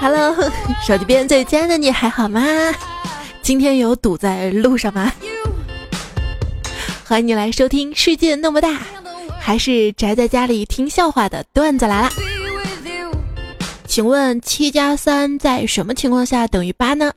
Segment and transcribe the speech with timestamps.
[0.00, 0.34] Hello，
[0.86, 2.40] 手机边最亲爱的你还好吗？
[3.42, 5.12] 今天有堵在路上吗？
[7.04, 8.70] 欢迎你来收听《世界那么大》，
[9.40, 12.10] 还是宅在家里听笑话的段子来了。
[13.86, 17.12] 请问七加三在什么情况下等于八呢？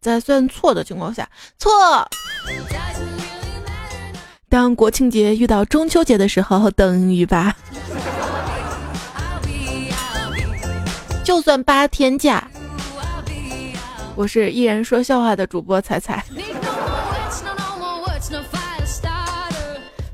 [0.00, 1.28] 在算错的情况下，
[1.58, 1.70] 错。
[4.48, 7.54] 当国庆节遇到中秋节的时候，等于八。
[11.26, 12.48] 就算八天假，
[14.14, 16.24] 我是依然说笑话的主播彩彩。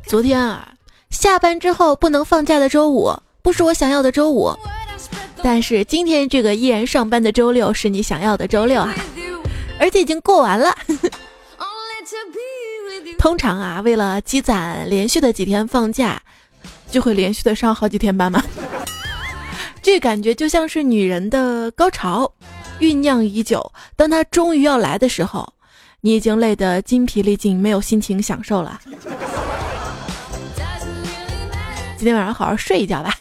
[0.06, 0.72] 昨天啊，
[1.10, 4.56] 下班之后不能放假的周五，不是我想要的周五。
[5.42, 8.94] 但是今天这个依然上班的周六，是你想要的周六啊，
[9.78, 10.74] 而且已经过完了。
[13.20, 16.22] 通常啊，为了积攒连续的几天放假，
[16.90, 18.42] 就会连续的上好几天班嘛。
[19.82, 22.32] 这感觉就像是女人的高潮，
[22.78, 23.72] 酝酿已久。
[23.96, 25.52] 当她终于要来的时候，
[26.00, 28.80] 你已经累得筋疲力尽，没有心情享受了。
[31.96, 33.12] 今天晚上好好睡一觉吧。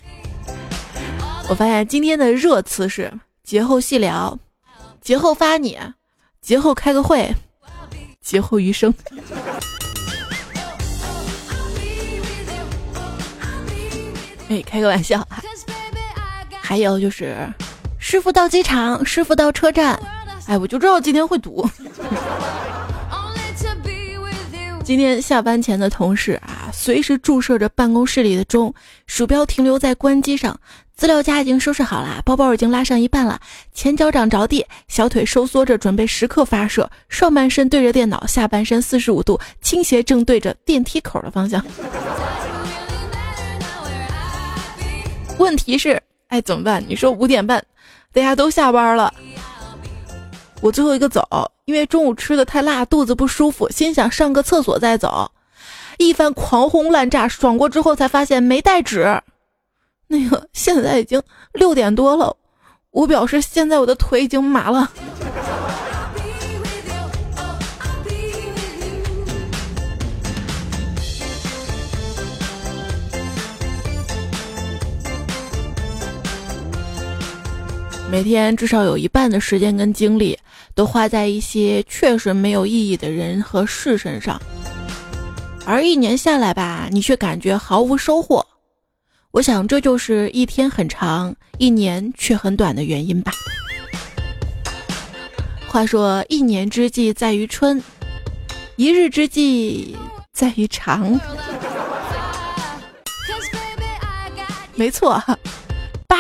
[1.50, 3.12] 我发现今天的热词是
[3.44, 4.38] 节后细聊，
[5.02, 5.80] 节后发你，
[6.42, 7.36] 节后开个会，
[8.22, 8.94] 节后余生。
[14.48, 15.42] 哎，开个玩笑啊。
[16.72, 17.36] 还有就是，
[18.00, 20.00] 师傅到机场，师傅到车站，
[20.48, 21.70] 哎，我就知道今天会堵。
[24.82, 28.74] 今天下班前的同事啊，随时注射着办公室里的钟，
[29.06, 30.58] 鼠标停留在关机上，
[30.96, 33.38] 资料夹已经收拾好了，包包已经拉上一半了，
[33.74, 41.62] 前脚掌着地，小腿收缩着，准备时刻发射，上半身对着电脑，下半身四十五度倾斜，正对着电梯口的方向。
[45.38, 46.02] 问题是。
[46.32, 46.82] 哎，怎么办？
[46.88, 47.62] 你说五点半，
[48.14, 49.14] 大家都下班了，
[50.62, 51.28] 我最后一个走，
[51.66, 55.30] 因为中午吃的太辣，肚子不舒服，心想上个厕所再走。
[55.98, 59.22] 一番狂轰滥炸，爽过之后才发现没带纸。
[60.08, 61.22] 那个现在已经
[61.52, 62.34] 六点多了，
[62.92, 64.90] 我表示现在我的腿已经麻了。
[78.12, 80.38] 每天至少有一半的时间跟精力
[80.76, 84.38] 都花在一些确实没有意义的人和事身上，
[85.66, 88.46] 而一年下来吧，你却感觉毫无收获。
[89.32, 93.32] 我想这就是一天很长，一年却很短的原因吧。
[95.70, 97.82] 话说，一年之计在于春，
[98.76, 99.96] 一日之计
[100.34, 101.18] 在于长。
[104.76, 105.24] 没错。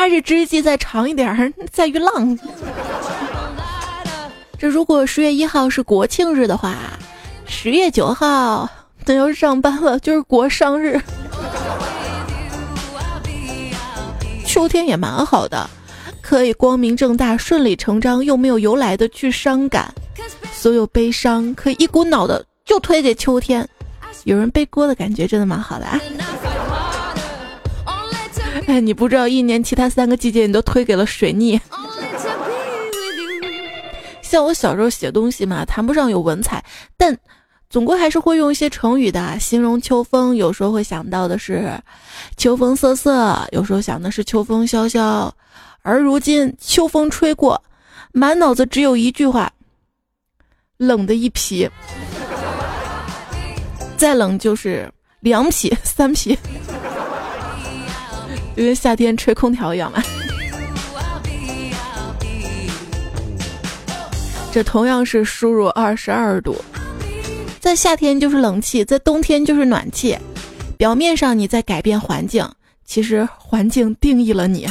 [0.01, 2.35] 八日之计再长一点儿，在于浪。
[4.57, 6.75] 这如果十月一号是国庆日的话，
[7.45, 8.67] 十月九号
[9.05, 10.99] 等要上班了，就是国殇日。
[14.43, 15.69] 秋天也蛮好的，
[16.19, 19.93] 可以光明正大、顺理成章又没有由来的去伤感，
[20.51, 23.69] 所有悲伤可以一股脑的就推给秋天，
[24.23, 26.01] 有人背锅的感觉真的蛮好的啊。
[28.71, 31.59] 哎，你不知道一年其他三个季节你都推给了水逆。
[34.21, 36.63] 像我小时候写东西嘛，谈不上有文采，
[36.95, 37.17] 但
[37.69, 40.33] 总归还是会用一些成语的形容秋风。
[40.33, 41.77] 有时候会想到的是
[42.37, 45.35] 秋风瑟瑟，有时候想的是秋风萧萧。
[45.81, 47.61] 而如今秋风吹过，
[48.13, 49.51] 满脑子只有一句话：
[50.77, 51.69] 冷的一批。
[53.97, 54.89] 再冷就是
[55.19, 56.39] 两匹、 三匹。
[58.55, 60.01] 因为夏天吹空调一样嘛。
[64.51, 66.61] 这同样是输入二十二度，
[67.59, 70.17] 在夏天就是冷气，在冬天就是暖气。
[70.77, 72.45] 表面上你在改变环境，
[72.85, 74.67] 其实环境定义了你。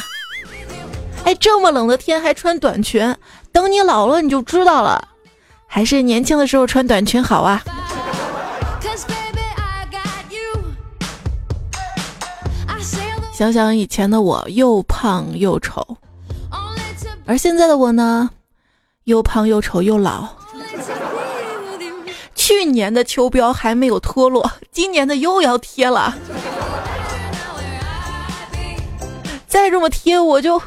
[1.25, 3.15] 哎，这么冷的天还穿短裙，
[3.53, 5.09] 等你老了你就知道了。
[5.67, 7.63] 还是年轻的时候穿短裙好啊。
[13.41, 15.97] 想想以前的我，又胖又丑，
[17.25, 18.29] 而现在的我呢，
[19.05, 20.29] 又胖又丑又老。
[22.35, 26.15] 去年的秋膘还没有脱落，今年的又要贴了。
[29.47, 30.61] 再这么贴，我就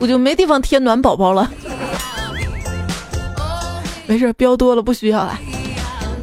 [0.00, 1.52] 我就没地方贴暖宝宝了。
[4.06, 5.38] 没事，膘多了不需要了。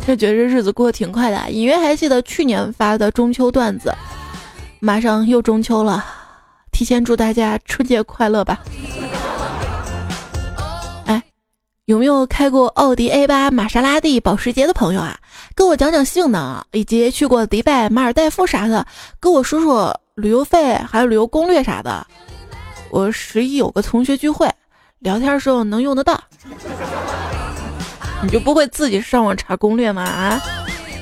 [0.08, 3.94] 就觉得日子过得挺快的，隐约还记得去年发的中秋段子。
[4.84, 6.04] 马上又中秋了，
[6.72, 8.60] 提前祝大家春节快乐吧！
[11.06, 11.22] 哎
[11.86, 15.16] 有没有开过奥迪 A 八、玛莎拉蒂、保时捷的朋友啊？
[15.54, 18.84] 跟我讲讲性能，以及去过迪拜、马尔代夫啥的，
[19.20, 22.04] 跟我说说旅游费还有旅游攻略啥的。
[22.90, 24.52] 我十一有个同学聚会，
[24.98, 26.20] 聊天时候能用得到。
[28.24, 30.02] 你就不会自己上网查攻略吗？
[30.02, 30.42] 啊？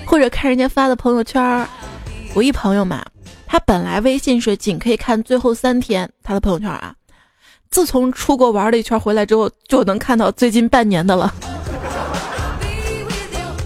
[0.05, 1.65] 或者看人家发的朋友圈？
[2.35, 3.03] 我一朋友嘛，
[3.51, 6.93] 他本来微信是仅可以看最后三天他的朋友圈啊。
[7.71, 11.33] 自从出国玩了一圈回来之后，就能看到最近半年的了。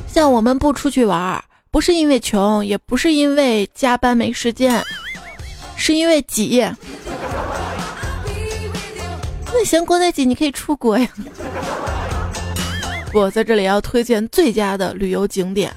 [0.08, 4.82] 像我们不出去玩，不是因为穷，也不是因为加班没时间，
[5.76, 6.66] 是因为挤。
[9.48, 11.06] 那嫌国内挤，你可以出国呀。
[13.14, 15.74] 我在这里要推荐最佳的旅游景点：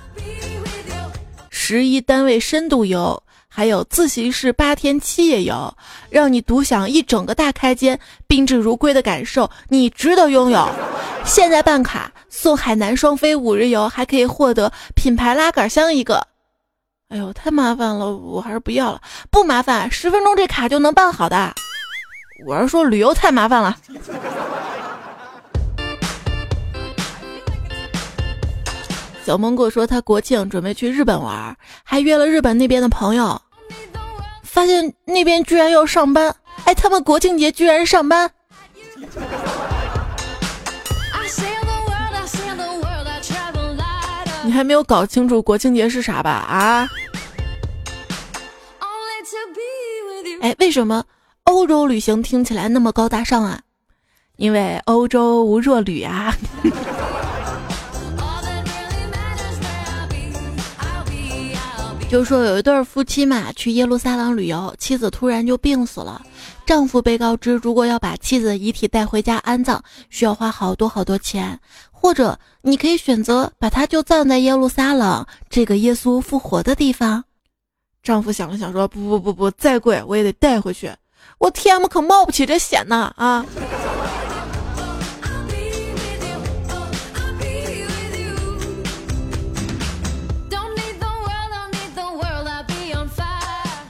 [1.50, 3.20] 十一单位深度游。
[3.56, 5.74] 还有自习室八天七夜游，
[6.10, 10.68] 让你独享一整个大开间、宾至如归的感受，你值得拥有。
[11.24, 16.26] 现在办卡送海南双飞五日游，还可以获得品牌拉杆箱一个。
[17.08, 19.00] 哎呦，太麻烦了，我还是不要了。
[19.30, 21.54] 不麻烦，十分钟这卡就能办好的。
[22.46, 23.74] 我是说旅游太麻烦了。
[29.24, 33.40] 小萌果说，他国庆准备去日本玩，还约了日本那边的朋友。
[34.56, 38.30] 发现那边居然要上班，哎，他们国庆节居然上班。
[44.42, 46.30] 你还没有搞清楚国庆节是啥吧？
[46.30, 46.88] 啊？
[50.40, 51.04] 哎，为什么
[51.44, 53.60] 欧洲旅行听起来那么高大上啊？
[54.36, 56.34] 因为欧洲无弱旅啊。
[62.08, 66.22] 就说有一对夫妻嘛，去耶路撒冷旅游，妻子突然就病死了，
[66.64, 71.58] 丈夫被告知，如果要把妻子的遗体带回家安葬，需要花好多好多钱，
[71.90, 77.24] 或者你可以选择把他就葬在耶路撒冷这个耶稣复活的地方。
[78.02, 80.90] 丈夫想了想说：不不不不，再贵我也得带回去，
[81.38, 83.44] 我 T.M 可冒不起这险呐啊！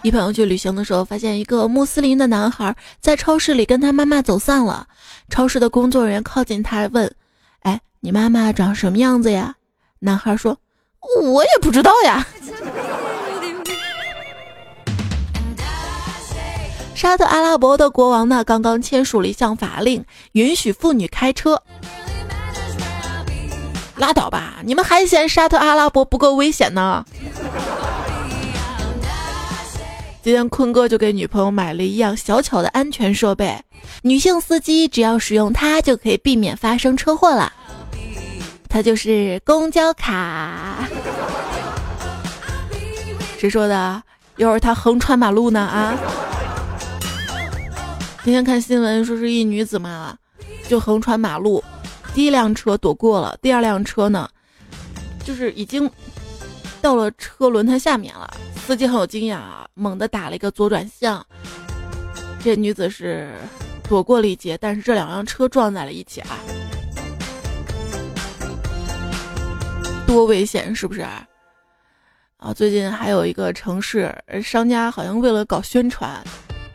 [0.07, 4.87] 一朋友去旅行的时候，发现一个穆斯林的男孩在超市里跟他妈妈走散了。
[5.29, 7.13] 超市的工作人员靠近他问
[7.67, 9.57] ：“哎，你妈妈长什么样子呀？”
[9.99, 10.57] 男孩说
[11.25, 12.25] ：“我也不知道呀。
[16.95, 21.61] ”沙特阿拉伯的国王呢，刚刚签署了一项法令，允许妇女开车。
[23.97, 27.05] 拉倒吧，你们还嫌沙特阿拉伯不够危险呢？
[30.27, 33.63] 今天坤哥就给女朋友买了一样小巧的安全设备，
[34.03, 37.53] 女性司机只要使用它就可以避免发生车祸了。
[38.69, 40.89] 它就是公交卡。
[43.39, 44.03] 谁说的？
[44.37, 45.97] 一会儿他横穿马路呢啊！
[48.25, 50.19] 今天看新闻说是一女子嘛，
[50.69, 51.63] 就横穿马路，
[52.17, 54.29] 第一辆车躲过了，第二辆车呢，
[55.25, 55.89] 就是已经
[56.87, 58.33] 到了车轮胎下面了。
[58.59, 61.27] 司机很有经验啊，猛地打了一个左转向。
[62.45, 63.29] 这女子是
[63.89, 66.39] 躲过了一劫，但是这两辆车撞在了一起啊，
[70.07, 71.01] 多危险，是不是？
[72.37, 76.23] 啊，最近还有一个城市商家好像为了搞宣传，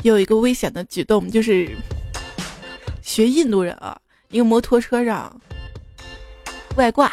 [0.04, 1.70] 也有一个危险的举动，就是
[3.02, 3.98] 学印度人啊，
[4.28, 5.34] 一个摩托车上
[6.76, 7.10] 外挂，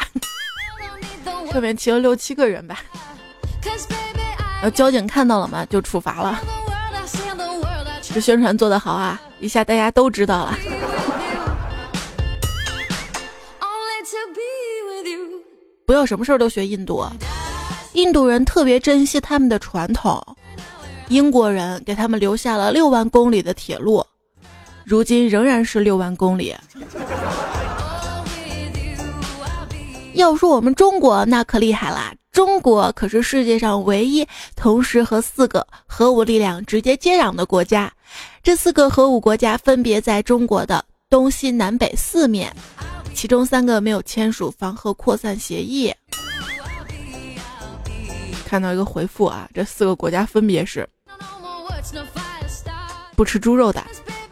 [1.51, 2.81] 上面骑了六七个人吧。
[4.61, 5.65] 呃，交警看到了嘛？
[5.65, 6.39] 就处罚了。
[8.13, 10.57] 这宣传做得好啊，一下大家都知道了。
[15.85, 17.03] 不要什么事儿都学印度，
[17.93, 20.21] 印度人特别珍惜他们的传统。
[21.07, 24.05] 英国人给他们留下了六万公里的铁路，
[24.85, 26.55] 如今仍然是六万公里。
[30.19, 32.13] 要说我们中国，那可厉害啦！
[32.33, 37.91] 中国可是世界上唯一同时和四个核武力量直接接壤的国家。
[38.43, 42.53] 这四个核武国家分别在中国的东西南北四面，
[43.13, 45.93] 其中三个没有签署防核扩散协议。
[48.45, 50.87] 看到一个回复啊，这四个国家分别是：
[53.15, 53.81] 不吃猪肉的，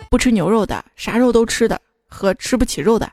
[0.10, 1.79] 不吃牛肉的，啥肉都吃的，
[2.10, 3.10] 和吃不起肉的。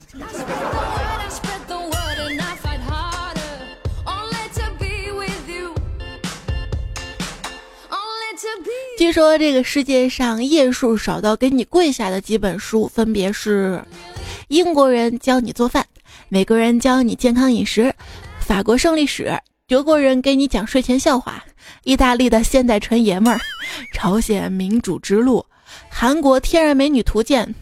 [9.05, 13.85] 据说这个世界上页数少到给你跪下的几本书，分别是：
[14.49, 15.87] 英国人教你做饭、
[16.31, 17.95] 美国人教你健康饮食，
[18.41, 21.45] 法国胜利史，德国人给你讲睡前笑话，
[21.83, 23.39] 意大利的现代纯爷们儿，
[23.93, 25.45] 朝鲜民主之路，
[25.91, 27.55] 韩国天然美女图鉴，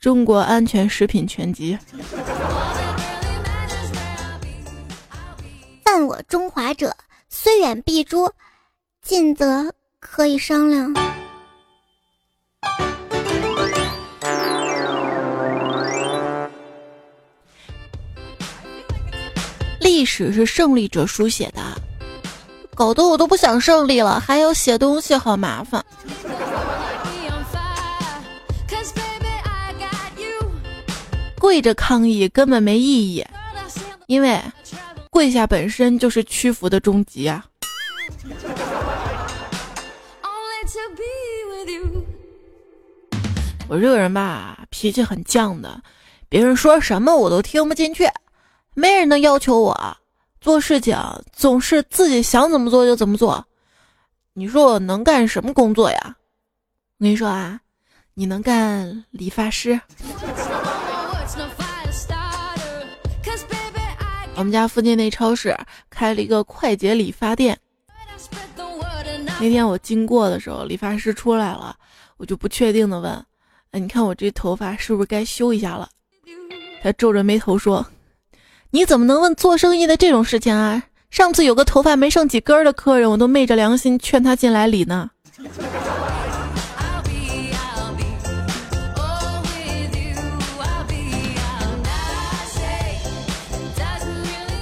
[0.00, 1.78] 中国安全食品全集。
[5.84, 6.96] 犯我中华者，
[7.28, 8.28] 虽远必诛，
[9.00, 9.72] 近则
[10.04, 10.92] 可以商量。
[19.80, 21.62] 历史是胜利者书写的，
[22.74, 25.82] 搞得我都不想胜利了，还要写东西，好麻烦。
[31.38, 33.24] 跪着抗议根本没意义，
[34.06, 34.40] 因为
[35.10, 37.44] 跪下本身就是屈服的终极啊！
[43.72, 45.82] 我这个人吧，脾气很犟的，
[46.28, 48.06] 别人说什么我都听不进去。
[48.74, 49.96] 没人能要求我
[50.42, 50.94] 做事情，
[51.32, 53.42] 总是自己想怎么做就怎么做。
[54.34, 56.16] 你说我能干什么工作呀？
[56.98, 57.58] 我跟你说啊，
[58.12, 59.80] 你能干理发师。
[64.34, 65.56] 我们家附近那超市
[65.88, 67.58] 开了一个快捷理发店。
[69.40, 71.74] 那天我经过的时候，理发师出来了，
[72.18, 73.10] 我就不确定的问
[73.72, 75.88] ：“哎，你看我这头发是不是该修一下了？”
[76.82, 77.84] 他皱着眉头说。
[78.74, 80.82] 你怎么能问做生意的这种事情啊？
[81.10, 85.10] 上次有个头发没剩几根的客人，我都昧着良心劝他进来理呢。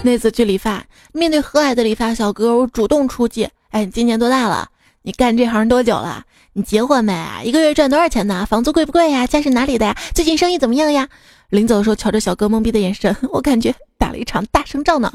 [0.02, 3.48] 那次去理发，面对和蔼的理发小哥，我主动出击。
[3.68, 4.68] 哎，你今年多大了？
[5.02, 6.24] 你干这行多久了？
[6.52, 7.14] 你结婚没？
[7.44, 8.44] 一个月赚多少钱呢？
[8.44, 9.24] 房租贵不贵呀？
[9.24, 9.96] 家是哪里的呀？
[10.12, 11.06] 最近生意怎么样呀？
[11.50, 15.12] 临走的时候，瞧着小哥懵逼的眼神，我感觉打了一场大胜仗呢。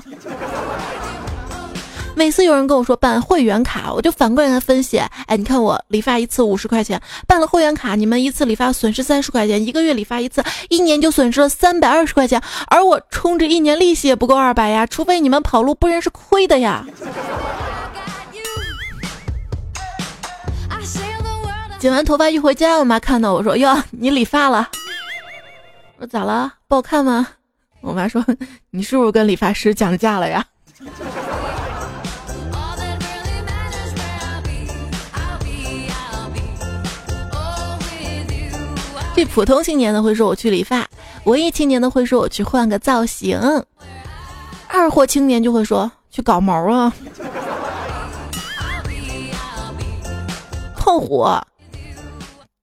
[2.16, 16.86] 每次有人跟我说办会员卡，我就反过来分析：哎，你看我理发一次五十块钱，办了会员卡，你们一次理发损失三十块钱，一个月理发一次，一年就损失了三百二十块钱，而我充值一年利息也不够二百呀，除非你们跑路，不然是亏的呀。
[21.78, 24.68] 剪完头发一回家，我妈看到我说：哟，你理发了。
[25.98, 26.52] 我说咋了？
[26.68, 27.28] 不好看吗？
[27.82, 28.26] 我妈说
[28.72, 30.44] 你是不是跟理发师讲价了呀？
[39.16, 40.88] 这普通青年的会说我去理发，
[41.26, 43.40] 文艺青年的会说我去换个造型，
[44.68, 46.92] 二货青年就会说去搞毛啊。
[50.76, 51.24] 胖虎。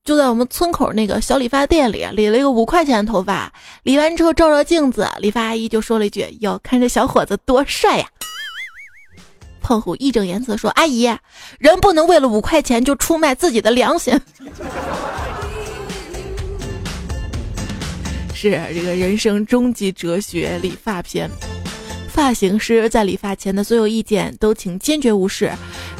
[0.04, 3.52] 就在我们村口那个小理发店里理了一个五块钱的头发，
[3.84, 8.06] 理完之后照照镜子，理发阿姨就说了一句：“哟，看这小伙子多帅呀！”
[9.62, 11.04] 胖虎义正言辞说：“阿姨，
[11.60, 14.20] 人不能为了五块钱就出卖自己的良心。
[18.34, 21.30] ”是这个人生终极哲学理发篇。
[22.08, 25.52] 发型师在理发前的所有意见都请坚决无视，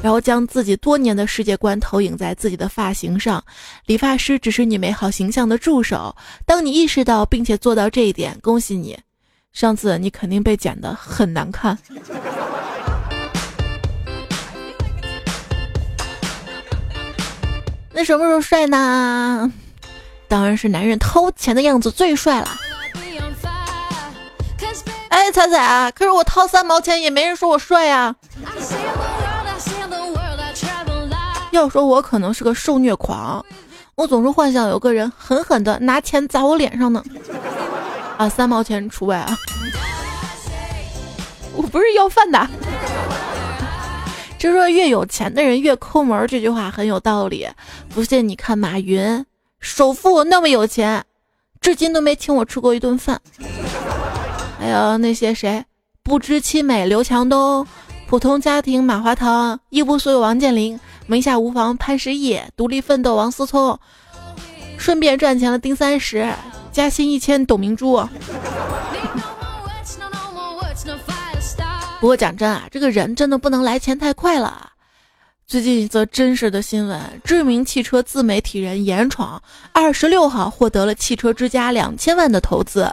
[0.03, 3.43] 然后将自己多年的世界观投影在自己的发型上。
[3.87, 6.15] 理发师只是你美好形象的助手。
[6.45, 8.99] 当你意识到并且做到这一点，恭喜你！
[9.53, 11.79] 上次你肯定被剪得很难看。
[17.95, 19.53] 那什么时候帅呢？
[20.27, 22.49] 当然是男人掏钱的样子最帅了。
[25.11, 25.91] 哎，彩彩啊！
[25.91, 28.17] 可是我掏三毛钱也没人说我帅呀。
[31.53, 33.45] 要说我可能是个受虐狂，
[33.95, 37.05] 我总是幻想有个人狠狠的拿钱砸我脸上呢。
[38.19, 39.37] 啊，三毛钱除外啊！
[41.55, 42.49] 我不是要饭的。
[44.39, 47.47] 就说越有钱的人越抠门，这句话很有道理。
[47.91, 49.25] 不信你看马云，
[49.61, 51.05] 首富那么有钱，
[51.61, 53.21] 至今都没请我吃过一顿饭。
[54.59, 55.65] 还有那些谁，
[56.03, 57.67] 不知妻美刘强东，
[58.07, 60.79] 普通家庭马化腾，一无所有王健林，
[61.13, 63.79] 门下无房潘石屹，独立奋斗王思聪，
[64.79, 66.27] 顺便赚钱了丁三十，
[66.73, 68.03] 加薪一千董明珠。
[72.01, 74.71] 不过讲真啊，这个人真的不能来钱太快了。
[75.47, 79.41] 最近一则真实的新闻，知名汽车自媒体人严闯
[79.75, 82.91] 二十六号获得了汽车之家两千万的投资。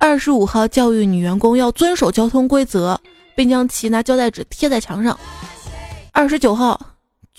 [0.00, 2.98] 二十五号教育女员工要遵守交通规则，
[3.36, 5.16] 并将其拿胶带纸贴在墙上。
[6.10, 6.78] 二十九号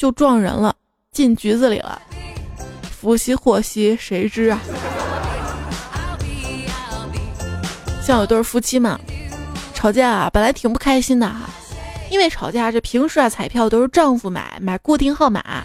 [0.01, 0.75] 就撞人了，
[1.11, 2.01] 进局子里了。
[2.89, 4.59] 福兮祸兮，谁知啊？
[8.03, 8.99] 像有对夫妻嘛，
[9.75, 11.47] 吵架啊，本来挺不开心的哈，
[12.09, 15.63] 因为吵架这平时啊彩票都是丈夫买，买固定号码，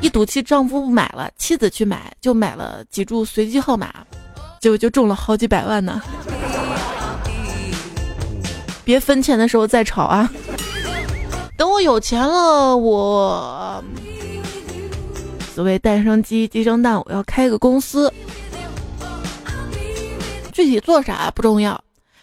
[0.00, 3.94] 一赌气丈夫不买了，妻子去买，就买了几注随机号码，
[4.60, 6.02] 结果就中了好几百万呢。
[8.82, 10.28] 别分钱的时候再吵啊！
[11.62, 13.84] 等我有钱了，我
[15.54, 18.12] 所谓蛋生鸡，鸡生蛋，我要开个公司。
[20.50, 21.80] 具体做啥不重要，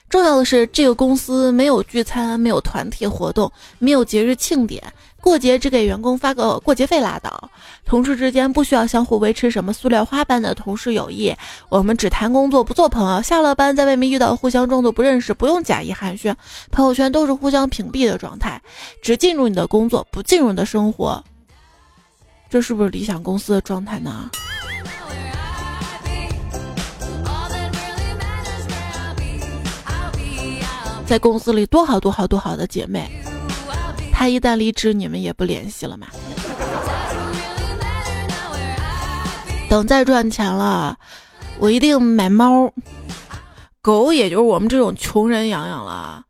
[0.10, 4.84] 重要的是这个公司没有聚餐，没有团体活动，没有节日庆典，
[5.22, 7.50] 过节只给员工发个过节费拉倒。
[7.86, 11.36] 同事之间不需要相互维持什么塑料花般的同事友谊，
[11.70, 13.22] 我们只谈工作不做朋友。
[13.22, 16.36] 下了班在外面遇到互相装作不认识，不用假意寒暄，
[16.72, 18.62] 朋友圈都是互相屏蔽的状态，
[19.02, 21.24] 只进入你的工作，不进入你的生活。
[22.50, 24.30] 这是不是理想公司的状态呢？
[31.06, 33.10] 在公司里多好多好多好的姐妹，
[34.20, 36.08] 他一旦离职，你们也不联系了嘛？
[39.70, 40.98] 等再赚钱了，
[41.58, 42.70] 我一定买猫、
[43.82, 46.22] 狗，也就是我们这种穷人养养了。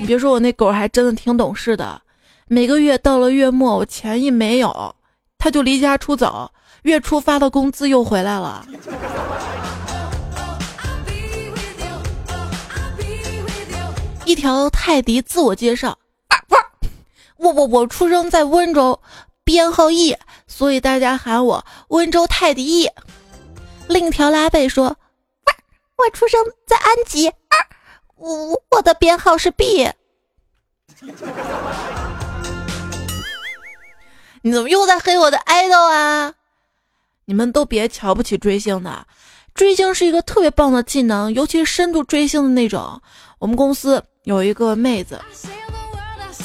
[0.00, 2.02] 你别说我那狗还真的挺懂事的，
[2.48, 4.96] 每个月到了月末，我钱一没有，
[5.38, 6.50] 它就离家出走，
[6.82, 8.66] 月初发的工资又回来了。
[14.24, 15.96] 一条泰迪自我介绍：
[17.36, 19.00] 我我我出生在温州，
[19.42, 22.90] 编号 E，所以大家喊我温州泰迪 E。
[23.88, 24.96] 另一条拉贝说：
[25.96, 27.30] 我出生在安吉，
[28.16, 29.90] 我我的编号是 B。
[34.42, 36.34] 你怎么又在黑我的爱豆啊？
[37.26, 39.06] 你们都别瞧不起追星的，
[39.54, 43.02] 追星是一个特别棒的技能，尤其是深度追星的那种。
[43.38, 44.02] 我们公司。
[44.24, 45.20] 有一个妹子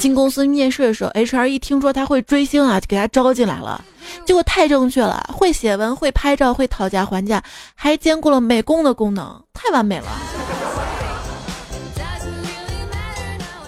[0.00, 3.84] 进公司面试的时候，HR 一听说他会追星啊，就给他招进来了。
[4.24, 7.42] 结果太正确了，会写文，会拍照，会讨价还价，
[7.74, 10.06] 还兼顾了美工的功能，太完美了。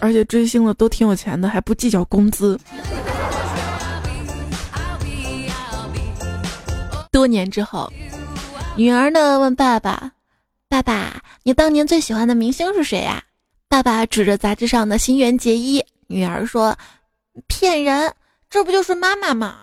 [0.01, 2.59] 而且追星的都挺有钱的，还不计较工资。
[7.11, 7.93] 多年之后，
[8.75, 10.13] 女儿呢问爸爸
[10.67, 13.23] ：“爸爸，你当年最喜欢的明星是谁呀？”
[13.69, 16.77] 爸爸指着杂志上的新垣结衣，女儿说
[17.49, 18.13] ：“骗人，
[18.51, 19.61] 这不就是妈妈吗？”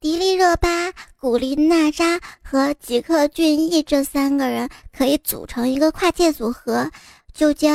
[0.00, 6.90] 迪丽热巴、古力娜扎和吉克隽逸这三个人可以组成一个跨界组合，
[7.32, 7.70] 就叫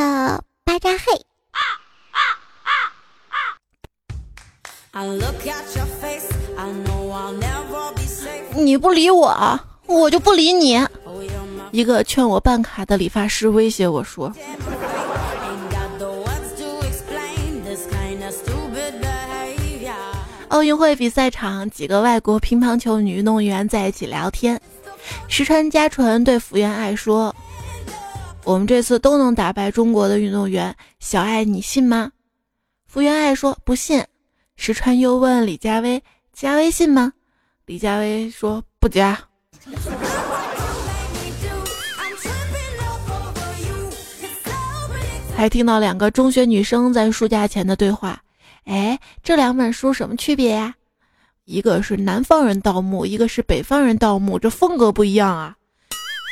[0.66, 1.26] 巴扎嘿。
[8.56, 10.78] 你不理我，我就不理你。
[11.72, 14.34] 一个劝我办卡的理发师威胁我说
[20.50, 24.60] ：“奥运会比赛场，几个外国乒乓球女运动员在一起聊天。
[25.28, 27.36] 石川佳纯对福原爱说
[28.44, 32.12] ：‘我们这次都能打败中国的运动员，小爱你信吗？’
[32.88, 34.04] 福原爱说不信。
[34.56, 36.04] 石川又问李佳薇
[36.34, 37.14] ：‘加微信吗？’
[37.68, 39.18] 李佳薇说不加。”
[45.40, 48.22] 还听到两个中学女生在书架前的对话，
[48.66, 50.76] 哎，这两本书什么区别呀？
[51.46, 55.56] 一个是南方人盗墓，一个是北方人盗墓，这风格不一样啊！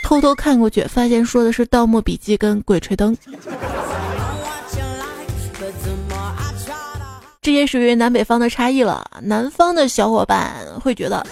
[0.04, 3.16] 偷偷看过去，发现说的是《盗墓笔记》跟《鬼吹灯》，
[7.42, 9.10] 这也属于南北方的差异了。
[9.24, 11.26] 南方的小伙伴会觉得，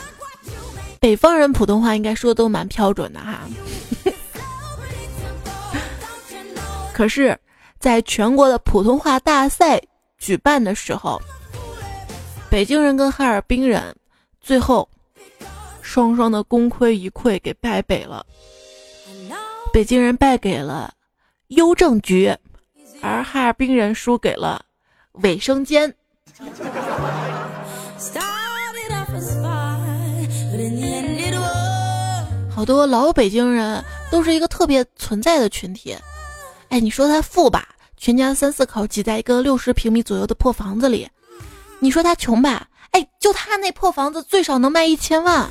[1.01, 3.41] 北方人普通话应该说都蛮标准的哈，
[6.95, 7.37] 可是。
[7.79, 9.81] 在全国的普通话大赛
[10.17, 11.21] 举办的时候，
[12.49, 13.95] 北京人跟哈尔滨人
[14.41, 14.87] 最后
[15.81, 18.25] 双双的功亏一篑，给败北了。
[19.73, 20.93] 北京人败给了
[21.47, 22.33] 邮政局，
[23.01, 24.63] 而哈尔滨人输给了
[25.11, 25.93] 卫生间。
[32.49, 35.95] 好多老北京人都是一个特别存在的群体。
[36.69, 37.69] 哎，你说他富吧？
[37.97, 41.07] 全家三四口挤在一个六十平米左右的破房子里，
[41.79, 42.67] 你说他穷吧？
[42.91, 45.49] 哎，就他那破房子最少能卖一千万。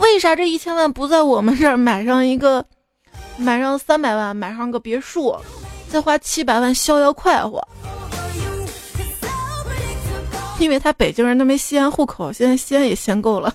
[0.00, 2.64] 为啥这一千万不在我们这儿买上一个，
[3.36, 5.36] 买上三百万买上个别墅，
[5.88, 7.66] 再花七百万逍遥快活？
[10.58, 13.54] 因为他北京人，都没西安户口，现在西安也限购了。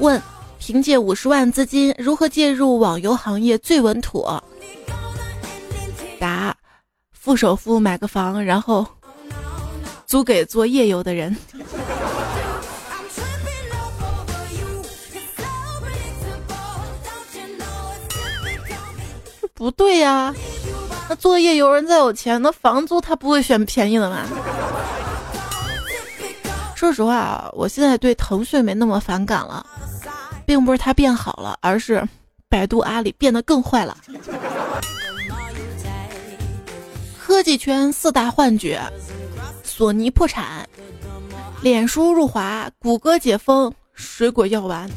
[0.00, 0.20] 问：
[0.58, 4.42] 凭借五十万资金如何介入网游行业最稳妥？
[6.20, 6.54] 答：
[7.12, 8.86] 付首付买个房，然后
[10.06, 11.36] 租给做夜游的人。
[19.54, 20.32] 不对呀，
[21.08, 24.24] 那做夜游人再有钱，那房租他不会选便宜的吗？
[26.78, 29.66] 说实话，我现在对腾讯没那么反感了，
[30.46, 32.08] 并不是它变好了，而是
[32.48, 33.96] 百度、阿里变得更坏了。
[37.18, 38.80] 科技圈四大幻觉：
[39.64, 40.64] 索尼破产，
[41.62, 44.88] 脸书入华，谷歌解封，水果药丸。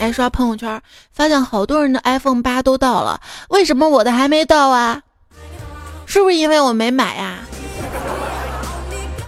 [0.00, 5.00] 哎，刷朋友圈发现好多人的 iPhone 八都到了，为什么我的还没到啊？
[6.06, 7.38] 是不是因为我没买呀？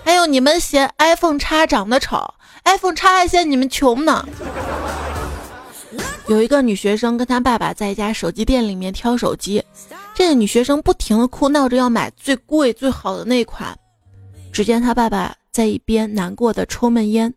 [0.05, 2.35] 还有你们嫌 iPhone 叉长得丑
[2.65, 4.27] ，iPhone 叉还嫌你们穷呢。
[6.29, 9.63] 有一个女学生跟她爸爸在一家手机店里面挑手机，
[10.15, 13.77] 这个女学生不停的哭闹着要买最贵最好的那款，
[14.53, 15.35] 只见她爸爸。
[15.53, 17.35] 在一边难过的抽闷烟，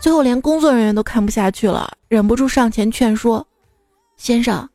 [0.00, 3.44] 最后连工作人员都看不下去了，忍不住上前劝说
[4.16, 4.68] ：“先生，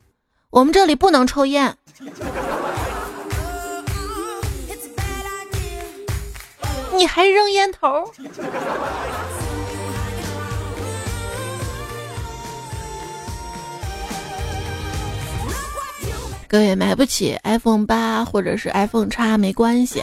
[0.50, 1.74] 我们这里不能抽烟。”
[6.94, 8.12] 你还扔烟头？
[16.46, 20.02] 各位买不起 iPhone 八或者是 iPhone 叉没关系，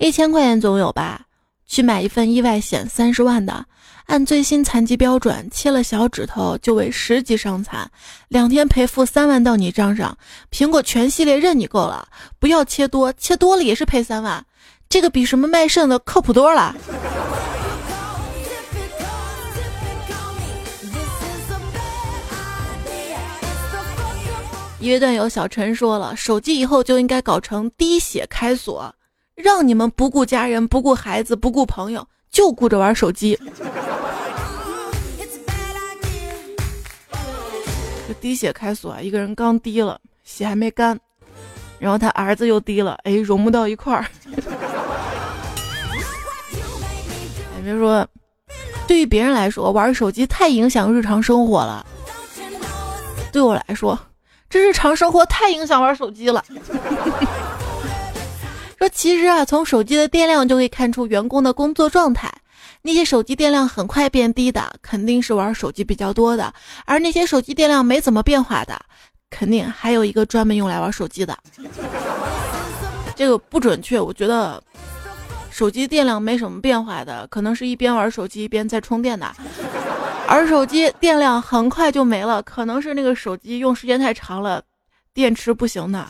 [0.00, 1.20] 一千块钱总有吧？
[1.66, 3.64] 去买一份意外险，三十万的，
[4.06, 7.88] 按最新残疾标准，切了小指头就为十级伤残，
[8.26, 10.18] 两天赔付三万到你账上。
[10.50, 12.08] 苹果全系列任你够了，
[12.40, 14.44] 不要切多，切多了也是赔三万，
[14.90, 16.74] 这个比什么卖肾的靠谱多了。
[24.80, 28.92] 一位段友小陈说了，手机以后就应该搞成滴血开锁。
[29.36, 33.38] 让你们不顾家人、不顾孩子、不顾朋友，就顾着玩手机。
[38.08, 40.98] 这滴血开锁，一个人刚滴了，血还没干，
[41.78, 44.04] 然后他儿子又滴了，哎，融不到一块儿。
[47.60, 48.06] 哎，别说，
[48.88, 51.84] 对于别人来说，玩手机太影响日常生活了。
[53.30, 53.98] 对我来说，
[54.48, 56.42] 这日常生活太影响玩手机了。
[58.78, 62.32] 说其实啊，从手机的电量就可以看出员工的工作状态。
[62.80, 66.50] 那些手机电量很快变低的，肯定是玩手机比较多的；
[66.86, 68.80] 而那些手机电量没怎么变化的，
[69.28, 71.36] 肯定还有一个专门用来玩手机的。
[73.14, 74.62] 这个不准确，我觉得
[75.60, 79.26] 手机电量没什么变化的，可能是一边玩手机一边在充电的；
[80.26, 84.62] 而手机电量很快就没了，可能是那个手机用时间太长了，
[85.12, 86.02] 电池不行的。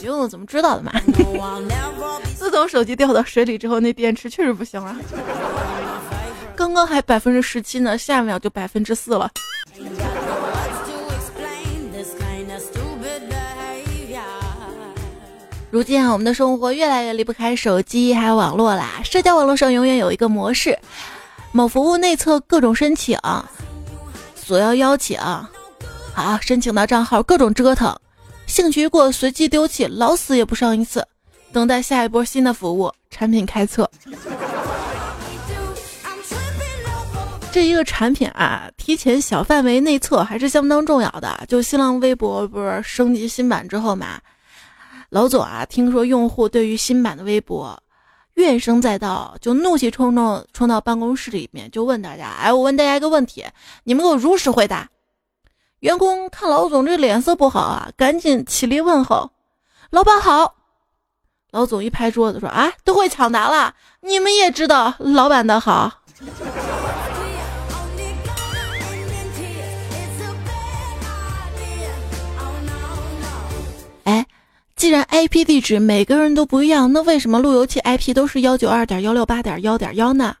[0.00, 0.90] 用，怎么知道的嘛？
[2.34, 4.96] 自从手机掉到水里之后，那电池确实不行了。
[6.56, 9.30] 刚刚还百分之十七呢，下一秒就百分之四了。
[15.78, 19.00] 如今啊，我们的生活越来越离不开手机还有网络啦。
[19.04, 20.76] 社交网络上永远有一个模式：
[21.52, 23.16] 某服务内测各种申请，
[24.34, 25.16] 索要邀请，
[26.12, 27.96] 好申请到账号各种折腾。
[28.48, 31.06] 兴趣一过，随即丢弃，老死也不上一次。
[31.52, 33.88] 等待下一波新的服务产品开测。
[37.52, 41.44] 这一个产品啊，提前小范围内测还是相当重要的。
[41.46, 44.18] 就新浪微博不是升级新版之后嘛，
[45.10, 47.82] 老总啊，听说用户对于新版的微博
[48.34, 53.44] 怨声载道，就怒气冲冲冲到办公室里面，就问大家：哎，我问大家一个问题，
[53.84, 54.88] 你们给我如实回答。
[55.80, 59.30] 员工看老总这脸色不好啊，赶紧起立问候
[59.90, 60.56] ：“老板好。”
[61.50, 66.02] 老总一拍桌子说：“啊，都会抢答了，你们也知道老板的好。”
[74.78, 80.36] 既然 IP 地址每个人都不一样，那为什么路由器 IP 都是幺九二点幺六八点幺点幺呢？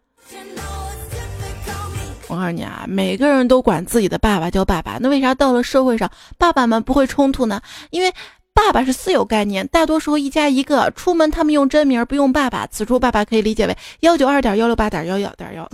[2.28, 7.60] 我告诉你啊，每个人都管自己的爸爸叫爸爸，那为啥到了社会上，爸爸们不会冲突呢？
[7.90, 8.14] 因为
[8.54, 12.64] 爸爸是私有概念，大多时候一家一个，出门他们用真名不用爸爸。
[12.68, 15.68] 此处爸爸可以理解为幺九二点幺六八点幺幺点幺。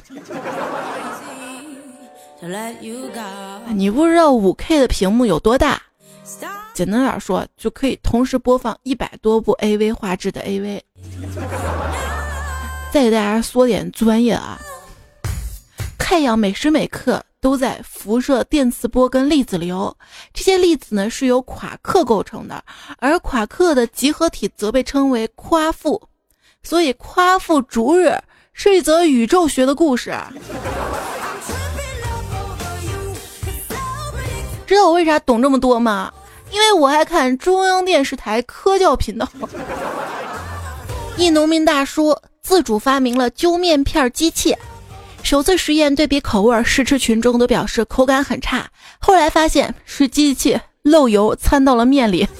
[3.74, 5.82] 你不知道五 K 的屏幕有多大？
[6.74, 10.80] 简单点说，就可以同时播放一百多部 AV 画质的 AV。
[12.90, 14.60] 再给大家说点专业啊，
[15.96, 19.96] 太阳每时每刻都在辐射电磁波跟粒子流，
[20.32, 22.64] 这些粒子呢是由夸克构成的，
[22.98, 26.02] 而夸克的集合体则被称为夸父，
[26.62, 28.16] 所以夸父逐日
[28.52, 30.12] 是一则宇宙学的故事。
[34.66, 36.12] 知道我为啥懂这么多吗？
[36.54, 39.28] 因为我还看中央电视台科教频道。
[41.16, 44.56] 一农民大叔自主发明了揪面片机器，
[45.24, 48.70] 首次实验对比口味，试吃群众都表示口感很差。
[49.00, 52.18] 后来发现是机器漏油掺到了面里。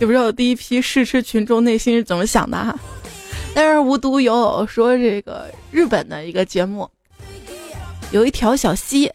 [0.00, 2.76] 也不知道第一批试吃群众内心是怎么想的哈。
[3.54, 6.90] 但是无独有偶说，这个日本的一个节目，
[8.10, 9.12] 有一条小溪。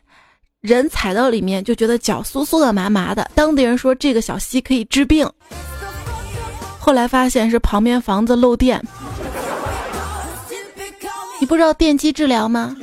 [0.63, 3.30] 人踩到里面就觉得脚酥酥的、麻麻的。
[3.36, 5.30] 当地人说这个小溪可以治病，
[6.80, 8.82] 后来发现是旁边房子漏电。
[11.41, 12.73] 你不知道电击治疗吗？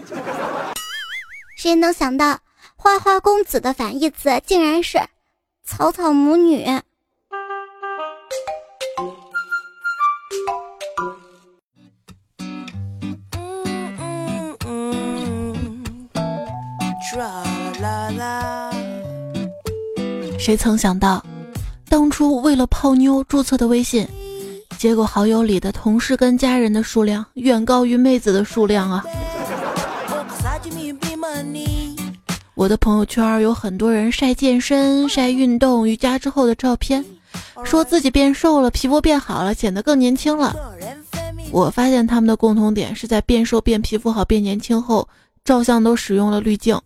[1.57, 2.39] 谁能想到
[2.77, 5.01] 花花公子的反义词竟然是
[5.65, 6.67] 草草母女？
[20.39, 21.25] 谁曾想到，
[21.89, 24.07] 当初为了泡妞注册的微信，
[24.79, 29.05] 结果好友里的同事跟家人的数量远高于妹子的数量啊！
[32.55, 37.05] 我的朋友圈有很多人晒健身、晒运动、瑜伽之后的照片，
[37.65, 40.55] 说自己变瘦了，皮肤变好了，显得更年轻了。
[41.53, 45.09] 我发现他们的共同点是在变瘦、变皮肤好、变年轻后，
[45.45, 46.79] 照相都使用了滤镜。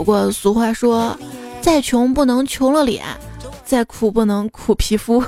[0.00, 1.14] 不过俗话说，
[1.60, 3.04] 再穷不能穷了脸，
[3.66, 5.22] 再苦不能苦皮肤。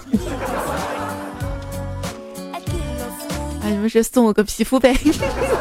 [3.61, 4.97] 哎，你们是送我个皮肤呗？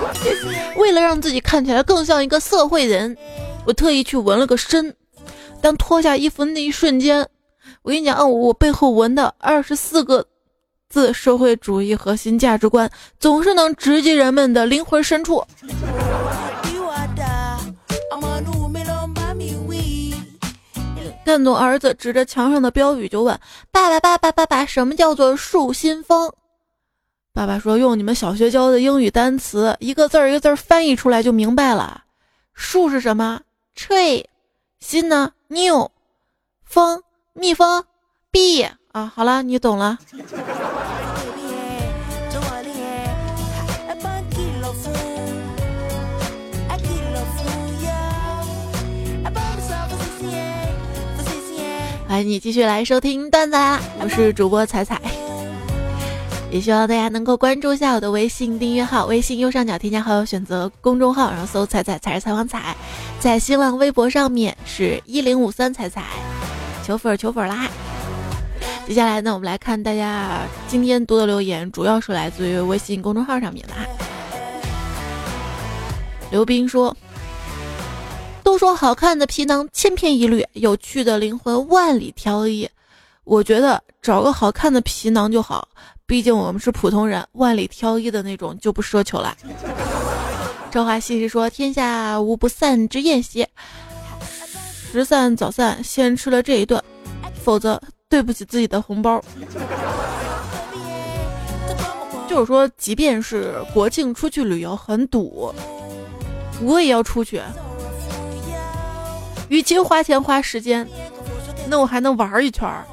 [0.79, 3.17] 为了让自己看起来更像一个社会人，
[3.65, 4.95] 我特意去纹了个身。
[5.59, 7.27] 当脱下衣服那一瞬间，
[7.81, 10.25] 我跟你讲，哦，我背后纹的二十四个
[10.87, 15.45] 字“社会主义核心价值观”，总是能直击人们的灵魂深处。
[21.23, 23.39] 干总儿子指着墙上的标语就问
[23.71, 26.31] ：“爸爸，爸爸，爸爸，什么叫做树新风？”
[27.33, 32.03] 爸爸说：“用你们小学教的英语单词，一个字儿一个字儿翻译出来就明白了。
[32.53, 33.41] 树是什么
[33.77, 34.25] ？tree。
[34.79, 35.89] 新呢？new。
[36.65, 37.01] 风，
[37.33, 37.85] 蜜蜂。
[38.31, 38.69] bee。
[38.91, 39.97] 啊，好了，你懂了。”
[52.11, 53.79] 欢迎你继续来收听段子啦！
[54.01, 54.99] 我是主播彩彩，
[56.51, 62.75] 也希望大家能够关注一下我的微信订阅号，微信右上角添加好友，选择公众号，然后搜“彩彩才是采访彩”。
[63.21, 66.03] 在新浪微博上面是一零五三彩彩，
[66.85, 67.69] 求粉求粉啦！
[68.85, 73.85] 接下来呢，我们来看大家今天读的留言，主要是来自于微信公众号上面的哈。
[76.29, 76.93] 刘斌说。
[78.43, 82.67] 都说好看的皮囊千篇一律，有趣的灵魂万里挑一。
[83.23, 85.67] 我觉得找个好看的皮囊就好，
[86.05, 89.35] 毕竟我们是普通人，万里挑一的那种就不奢求了。
[90.71, 93.45] 朝花夕拾说：“天下无不散之宴席，
[94.91, 96.81] 时散早散，先吃了这一顿，
[97.43, 99.23] 否则对不起自己的红包。”
[102.27, 105.53] 就是说，即便是国庆出去旅游很堵，
[106.61, 107.41] 我也要出去。
[109.51, 110.87] 与其花钱花时间，
[111.67, 112.87] 那我还能玩一圈儿，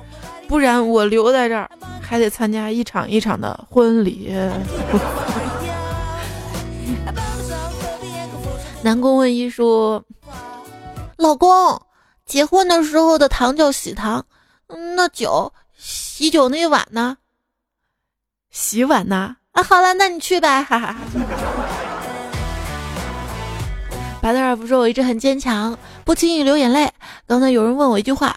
[0.49, 1.71] 不然我留在这儿
[2.03, 4.35] 还得参加一场一场的婚礼。
[8.83, 10.05] 南宫问一说
[11.17, 11.81] ：“老公，
[12.27, 14.27] 结婚的时候的糖叫喜糖，
[14.97, 17.19] 那酒喜酒那碗呢？
[18.51, 19.37] 洗碗呢？
[19.53, 20.97] 啊，好了，那你去吧。”哈哈。
[24.21, 25.77] 白德尔不说我一直很坚强。
[26.05, 26.91] 不轻易流眼泪。
[27.27, 28.37] 刚才有人问我一句话：“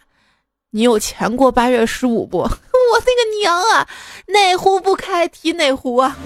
[0.72, 2.40] 你有钱过八月十五不？”
[2.92, 3.88] 我那个娘啊，
[4.28, 6.18] 哪壶不开提哪壶啊！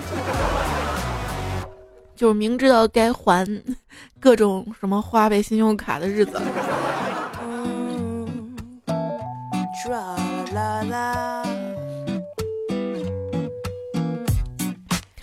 [2.15, 3.45] 就是明知道该还
[4.19, 6.41] 各种什么花呗、信用卡的日子。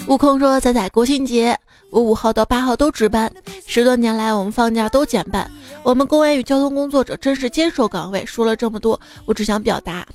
[0.06, 1.58] 悟空说：“仔仔，国庆节
[1.92, 3.30] 我五号到八号都值班，
[3.66, 5.48] 十多年来我们放假都减半。
[5.82, 8.24] 我们公安与交通工作者真是坚守岗位。
[8.24, 10.06] 说了这么多，我只想表达，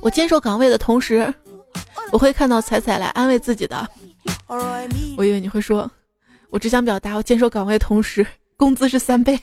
[0.00, 1.30] 我坚守岗位的同时，
[2.10, 3.86] 我会看到彩彩来安慰自己的。
[5.18, 5.90] 我以为你会说，
[6.48, 9.38] 我只想表达，我坚守岗位同时，工资是三倍。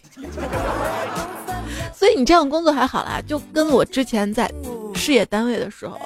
[1.93, 4.51] 所以你这样工作还好啦，就跟我之前在
[4.95, 6.01] 事业单位的时候。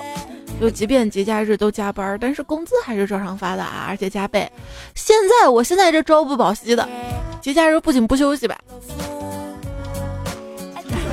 [0.59, 4.51] 就即便节假日都加班，但是工资还是照常发的啊，而且加倍。
[4.95, 6.87] 现在我现在这朝不保夕的，
[7.39, 8.57] 节假日不仅不休息吧，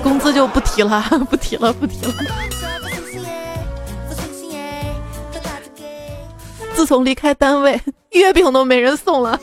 [0.02, 2.12] 工资就不提了， 不提了，不提了。
[6.74, 7.80] 自从离开单位，
[8.10, 9.38] 月饼都没人送了。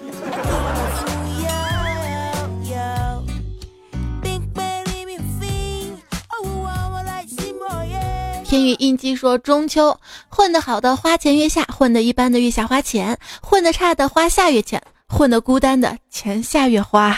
[8.52, 17.18] 天宇印记说：“中秋混得好的花前月下，混得一般的月下花钱，混得差的花下月钱，混得孤单的钱下月花。”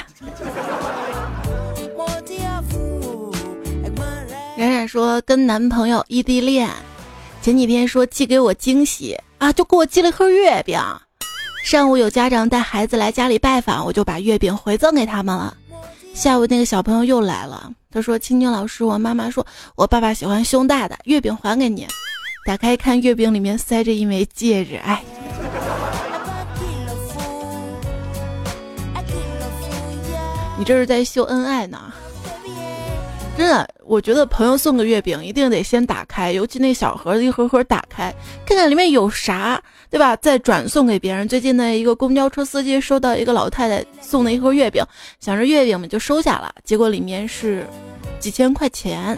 [4.55, 6.69] 冉冉说：“跟男朋友异地恋，
[7.41, 10.79] 前几天说寄给我惊喜啊，就给我寄了一盒月饼。
[11.65, 15.57] 上午有家长带孩子来家里拜访，我就把月饼回赠给他们了。
[16.13, 21.87] 下午那个小朋友又来了。”他说：“青青老师，我妈妈说我爸爸喜欢胸大的，月饼还给你。
[22.45, 24.77] 打开一看，月饼里面塞着一枚戒指。
[24.77, 25.03] 哎，
[30.57, 31.93] 你这是在秀恩爱呢？”
[33.35, 38.13] 真的，我觉得朋友送个月饼一定得先打开，尤其那小盒子一盒盒打开，
[38.45, 39.59] 看看里面有啥，
[39.93, 40.15] 对吧？
[40.15, 41.27] 再转送给别人。
[41.27, 44.83] 最近的一个公交车司机收到一个老太太送的一盒月饼，
[45.19, 47.63] 想着月饼嘛就收下了，结果里面是
[48.19, 49.15] 几千块钱。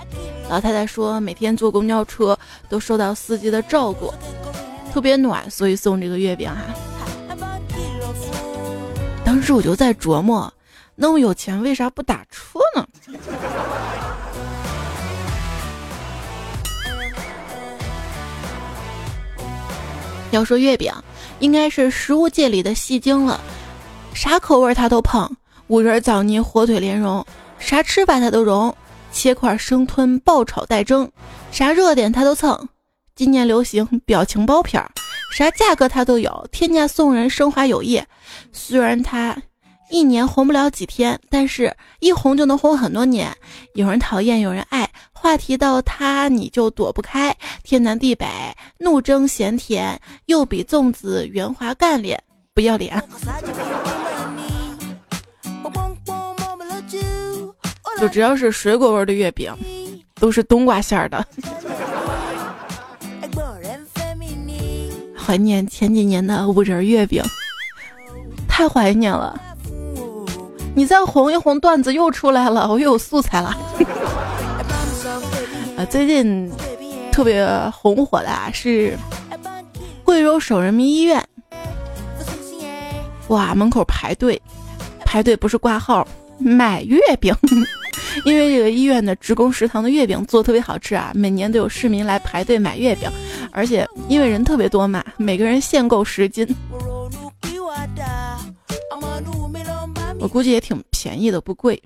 [0.50, 4.14] 老太太说每天坐公交车都受到司机的照顾，
[4.92, 7.38] 特别暖，所以送这个月饼哈。
[9.24, 10.54] 当时我就在琢磨，
[10.96, 12.86] 那么有钱为啥不打车呢？
[20.36, 20.92] 要说月饼，
[21.40, 23.40] 应该是食物界里的戏精了，
[24.14, 25.30] 啥口味他都碰，
[25.68, 27.26] 五仁枣泥火腿莲蓉，
[27.58, 28.74] 啥吃法他都融，
[29.14, 31.10] 切块生吞爆炒带蒸，
[31.52, 32.68] 啥热点他都蹭。
[33.16, 34.92] 今年流行表情包片儿，
[35.38, 38.04] 啥价格他都有，天价送人升华友谊。
[38.52, 39.38] 虽然他
[39.90, 43.32] 一年红不了几天，但是一红就能红很多年。
[43.76, 44.90] 有人讨厌，有人爱。
[45.14, 47.36] 话题到他，你就躲不开。
[47.64, 48.28] 天南地北，
[48.78, 52.22] 怒争咸甜，又比粽子圆滑干练，
[52.54, 53.02] 不要脸。
[58.00, 59.56] 就只要是水果味的月饼，
[60.16, 61.26] 都是冬瓜馅儿的。
[65.16, 67.24] 怀念前几年的五仁月饼，
[68.48, 69.42] 太怀念了。
[70.76, 73.58] 你再红一红，段子又出来了， 我又有素材了。
[75.78, 76.52] 啊， 最近
[77.12, 78.98] 特别红火的啊是
[80.04, 81.24] 贵州省人民医院，
[83.30, 84.40] 哇，门口排队，
[85.06, 86.06] 排队不是挂号
[86.38, 87.34] 买月饼，
[88.26, 93.10] 因为这个医院的职工食堂的月饼做特别好吃啊，每年都有市民来排队买月饼，
[93.52, 96.46] 而且因为人特别多嘛，每个人限购十斤，
[100.26, 101.80] 我估计也挺便宜的，不贵。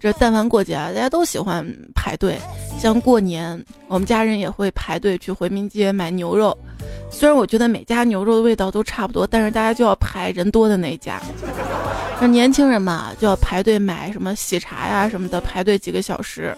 [0.00, 1.62] 这但凡过节啊，大家都喜欢
[1.94, 2.38] 排队。
[2.78, 6.56] 像过年，我们家人也会排队去回民街买牛肉。
[7.10, 11.20] 虽然我觉得每家牛肉的味道都差不多，但是大家就要排人多的那一家。
[12.18, 16.56] 那年轻人嘛，就要排队买什么喜茶呀什么的，排队几个小时。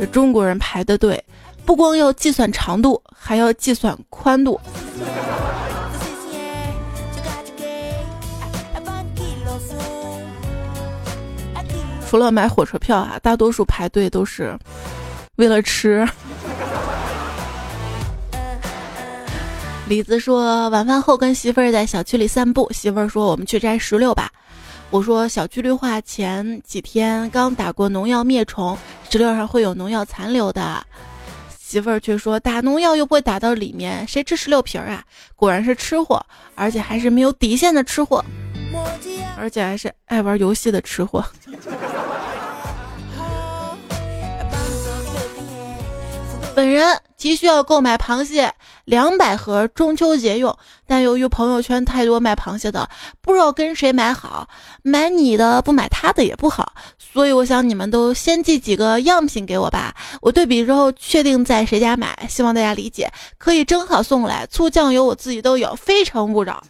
[0.00, 1.22] 这中国人排的队，
[1.66, 4.58] 不光要计算长度，还要计算宽度。
[12.08, 14.56] 除了买火车票啊，大多数排队都是
[15.34, 16.08] 为了吃。
[19.88, 24.30] 李子说，晚饭后跟媳妇儿在小区里散步，媳妇儿说我们去摘石榴吧。
[24.90, 28.78] 我说小区绿化前几天刚打过农药灭虫，
[29.10, 30.86] 石榴上会有农药残留的。
[31.68, 35.02] 媳妇儿却说打农药又不会打到里面，谁吃石榴皮儿啊？
[35.34, 38.24] 果然是吃货，而且还是没有底线的吃货，
[39.36, 41.24] 而且还是爱玩游戏的吃货。
[46.54, 48.54] 本人急需要购买螃蟹，
[48.86, 50.56] 两百盒，中秋节用。
[50.86, 52.88] 但由于朋友圈太多卖螃蟹的，
[53.20, 54.48] 不知道跟谁买好，
[54.82, 56.72] 买你的不买他的也不好。
[56.96, 62.16] 所以我想你们都先寄几个样品给我吧，我对比之后确定在谁家买。
[62.28, 64.46] 希望大家理解，可以正好送来。
[64.46, 66.62] 醋酱油我自己都有，非诚勿扰。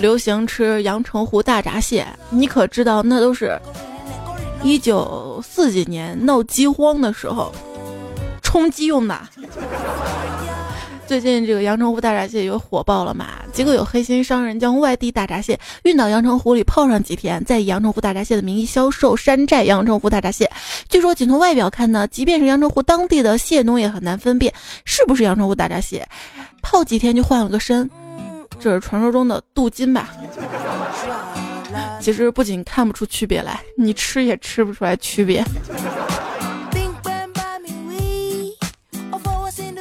[0.00, 3.58] 流行吃阳澄湖大闸蟹，你可知道那都是
[4.62, 7.52] 一九四几年闹饥荒的时候
[8.42, 9.18] 充饥用的。
[11.06, 13.26] 最近这个阳澄湖大闸蟹又火爆了嘛？
[13.52, 20.50] 结果有黑心商人将外地大闸蟹运到阳澄湖里泡上几天，再以阳澄湖大闸蟹的名义销售山寨阳澄湖大闸蟹。
[20.88, 24.52] 据说仅从外表看呢，即便是阳澄湖当地的蟹农也很难分辨
[24.84, 26.04] 是不是阳澄湖大闸蟹，
[26.60, 27.88] 泡几天就换了个身。
[28.58, 30.10] 这是传说中的镀金吧？
[32.00, 35.44] 其实不仅看不出区别来，你吃也吃不出来区别。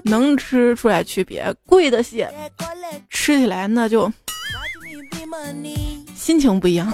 [0.03, 2.31] 能吃出来区别，贵的蟹
[3.09, 4.11] 吃起来那就
[6.15, 6.91] 心情不一样。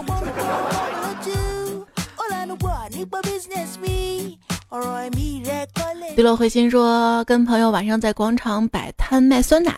[6.15, 9.74] 迪乐回心说，跟朋友晚上在广场摆摊卖酸奶，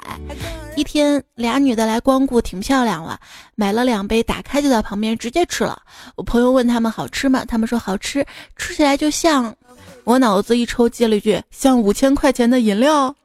[0.76, 3.20] 一天俩女的来光顾，挺漂亮了，
[3.56, 5.82] 买了两杯，打开就在旁边直接吃了。
[6.16, 7.44] 我朋友问他们好吃吗？
[7.44, 8.24] 他们说好吃，
[8.56, 9.56] 吃起来就像……
[10.04, 13.16] 我脑子一抽，接了一句像五千块钱的饮料。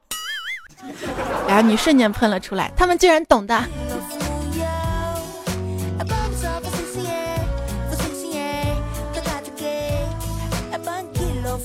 [1.47, 3.63] 俩女瞬间喷了出来，他们竟然懂的。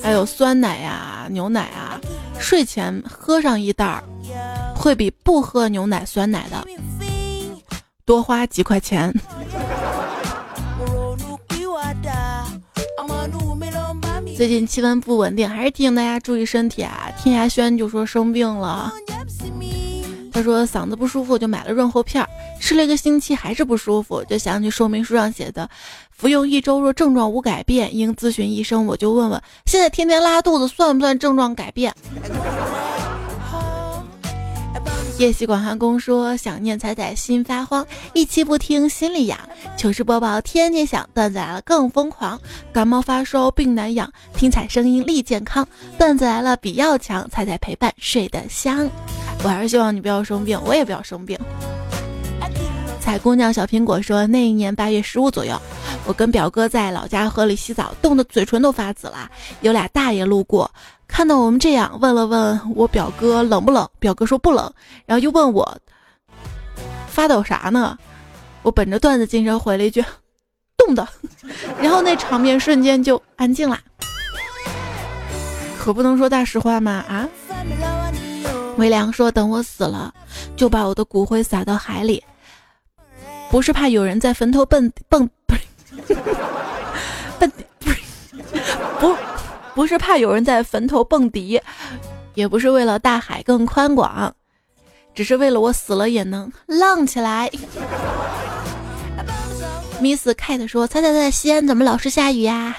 [0.03, 1.97] 还有酸奶呀、牛奶啊，
[2.37, 4.03] 睡前喝上一袋儿，
[4.75, 6.61] 会比不喝牛奶、酸奶的
[8.03, 9.13] 多花几块钱。
[14.35, 17.09] 最近气温不稳定，还是提醒大家注意身体啊！
[17.17, 18.91] 天涯轩就说生病了，
[20.33, 22.27] 他说嗓子不舒服，就买了润喉片，
[22.59, 25.69] 吃了一个星期还是不舒服，就想起说明书上写的，
[26.23, 28.85] 服用一周若症状无改变，应咨询医生。
[28.85, 31.93] 我就问问，现在天天拉肚子算不算症状改变？
[35.19, 39.37] 夜袭广寒宫说想念彩彩心发慌，一期不听心里痒。
[39.75, 42.39] 糗事播报天天响，段子来了更疯狂。
[42.71, 45.67] 感冒发烧病难养，听彩声音力健康。
[45.97, 48.89] 段子来了比药强，彩彩陪伴睡得香。
[49.43, 51.37] 我还是希望你不要生病，我也不要生病。
[53.03, 55.61] 彩姑娘小苹果说那一年八月十五左右，
[56.05, 59.29] 我跟表哥在老家河里洗澡，冻得嘴唇都发紫了。
[59.59, 60.71] 有俩大爷路过。
[61.05, 64.73] 看到我们这样，问了问我表哥冷不冷，表哥说不冷，
[65.05, 65.77] 然后又问我
[67.05, 67.97] 发抖啥呢？
[68.61, 70.01] 我本着段子精神回了一句
[70.77, 71.05] 冻的，
[71.81, 73.81] 然后那场面瞬间就安静啦。
[75.77, 77.03] 可不能说大实话吗？
[77.09, 77.27] 啊？
[78.77, 80.13] 微凉说等我死了，
[80.55, 82.23] 就把我的骨灰撒到海里，
[83.53, 85.61] 不是怕有人在坟头蹦蹦，不是
[87.39, 87.99] 蹦不是
[88.99, 89.15] 不。
[89.75, 91.61] 不是怕有人在坟头蹦迪，
[92.33, 94.33] 也不是为了大海更宽广，
[95.13, 97.47] 只是为了我死了也能浪起来。
[100.01, 102.75] Miss Kate 说：“猜猜在，西安怎么老是下雨呀？”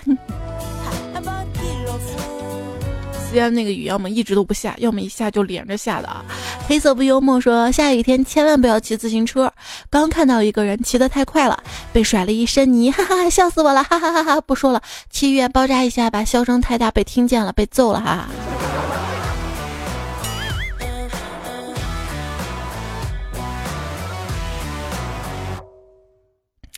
[3.41, 6.25] 安那个雨要么一直都不下，要么一下就连着下的啊。
[6.67, 9.53] 黑色不幽默说：“下雨天千万不要骑自行车。”
[9.91, 11.63] 刚看到一个人骑得太快了，
[11.93, 14.41] 被甩了一身泥，哈哈哈，笑死我了，哈哈哈哈！
[14.41, 18.29] 不说了，去医院包扎一下吧，笑声太大被听见了，被揍了哈。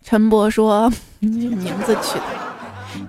[0.05, 0.89] 陈博说
[1.19, 2.25] ：“名字取的，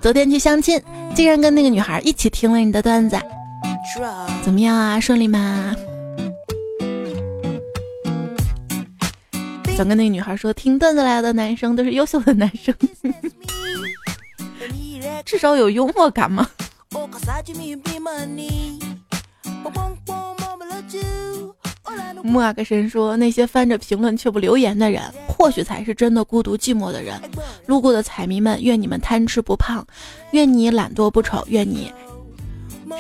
[0.02, 0.82] 昨天去相亲，
[1.14, 3.16] 竟然跟那个女孩一起听了你的段子。”
[4.44, 5.00] 怎么样啊？
[5.00, 5.76] 顺利吗？
[9.76, 12.76] 想跟那个女孩说，听段子来的男生都是优秀的男生，
[15.24, 16.50] 至少有幽默感吗？
[22.24, 27.20] 莫阿克神说，那些翻着评论却不留言的人，或许才是真的孤独寂寞的人。
[27.68, 29.86] 路过的彩迷们，愿你们贪吃不胖，
[30.32, 31.92] 愿你懒惰不丑，愿你。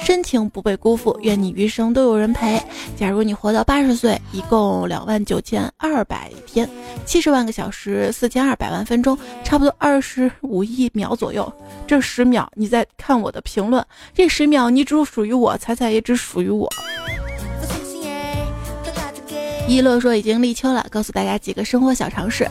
[0.03, 2.61] 深情不被辜负，愿你余生都有人陪。
[2.95, 6.69] 假如你活到八十岁，一共两万九千二百天，
[7.05, 11.51] 七十万个小时，四千二百万分钟，差不多二十五亿秒左右。
[11.85, 16.69] 这十秒你在看我的评论，这十秒你只属于我，彩彩也只属于我。
[19.67, 22.49] 一乐说已经立秋了，告诉大家几个生活小常识。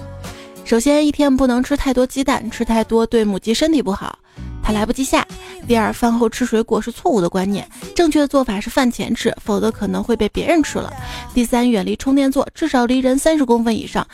[0.66, 4.18] 首先，一天不能吃太多鸡蛋，吃太多对母鸡身体不好。
[4.60, 5.24] 它来不及下。
[5.64, 10.92] 第二，饭后吃水果是错误的观念，正确的做法是饭前吃，否则可能会被别人吃了。
[11.32, 14.04] 第三，远离充电座，至少离人三十公分以上，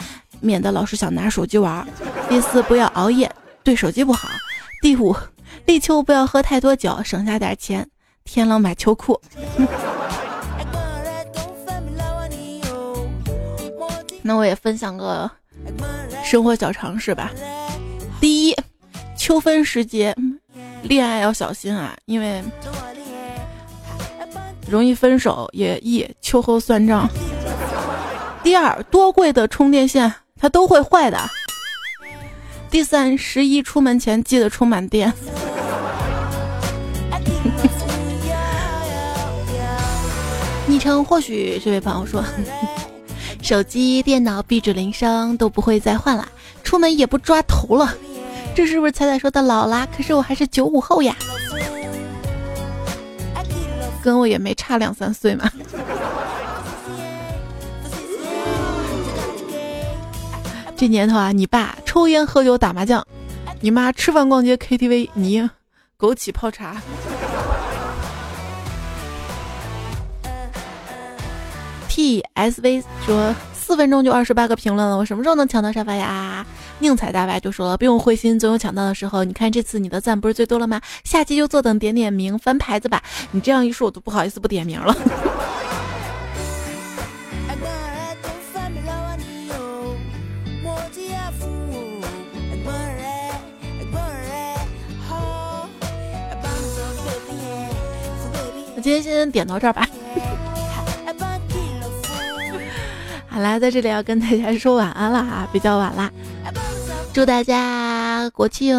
[0.40, 1.88] 免得老是想拿手机玩。
[2.28, 3.32] 第四，不要熬夜，
[3.64, 4.28] 对手机不好。
[4.82, 5.16] 第五，
[5.64, 7.88] 立秋不要喝太多酒，省下点钱，
[8.24, 9.18] 天冷买秋裤。
[14.20, 15.30] 那我也分享个
[16.24, 17.30] 生活小常识吧。
[18.20, 18.56] 第一，
[19.16, 20.14] 秋分时节，
[20.82, 22.42] 恋爱要小心啊，因为
[24.68, 27.08] 容易分手，也易秋后算账。
[28.42, 31.18] 第二，多贵的充电线它都会坏的。
[32.70, 35.12] 第三，十一出门前记得充满电。
[40.66, 42.24] 昵称或许这位朋友说。
[43.42, 46.26] 手机、电脑、壁纸、铃声都不会再换了，
[46.62, 47.92] 出门也不抓头了，
[48.54, 49.86] 这是不是彩彩说的老啦？
[49.94, 51.14] 可是我还是九五后呀，
[54.02, 55.50] 跟我也没差两三岁嘛。
[60.76, 63.04] 这年头啊，你爸抽烟喝酒打麻将，
[63.60, 65.42] 你妈吃饭逛街 KTV，你
[65.98, 66.80] 枸杞泡茶。
[71.94, 76.46] T S V 说四分钟就二十八个评论了，我什么时候能抢到沙发呀？
[76.78, 79.24] 宁采大白就说了，不用灰心，总有抢到的时候。
[79.24, 80.80] 你看这次你的赞不是最多了吗？
[81.04, 83.02] 下期就坐等点点名翻牌子吧。
[83.32, 84.96] 你这样一说，我都不好意思不点名了。
[98.74, 99.86] 那今天先点到这儿吧。
[103.32, 106.12] 好啦，在这里要跟大家说晚安了啊，比较晚啦。
[107.14, 108.76] 祝大家国庆、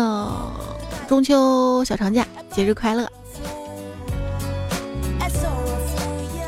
[1.07, 3.07] 中秋小长假节日快乐！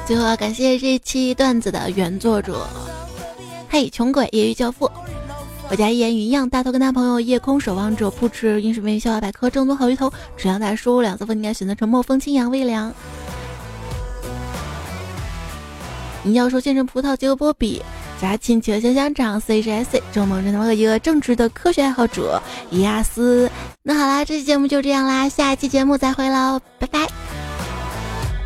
[0.06, 2.68] 最后要感谢这期段子的原作者，
[3.70, 4.88] 嘿，穷鬼业余教父，
[5.72, 12.94] 我家一言云一样，大头跟他朋友夜空守望者，不吃饮水面笑话百科，正宗好鱼头，只要大叔两色风，应该选择沉默风清扬微凉。
[16.26, 17.80] 你要说现成葡萄结果波比，
[18.20, 23.48] 加亲戚的香香长 C H S C，周梦真他妈一个正直的科学爱好者伊亚斯。
[23.84, 27.06] 那好啦，这期节目就这样啦，下一期节目再会喽，拜拜。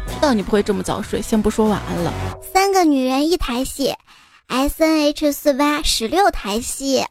[0.10, 2.12] 知道你不会这么早睡，先不说晚安了。
[2.54, 3.96] 三个女人一台戏
[4.48, 7.06] ，S N H 四八十六台戏。